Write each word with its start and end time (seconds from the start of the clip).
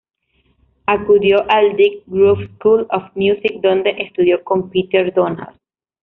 Acudió 0.87 1.45
al 1.47 1.75
Dick 1.75 2.01
Grove 2.07 2.49
School 2.55 2.87
of 2.89 3.11
Music, 3.13 3.59
donde 3.61 3.91
estudió 3.99 4.43
con 4.43 4.71
Peter 4.71 5.13
Donald. 5.13 5.55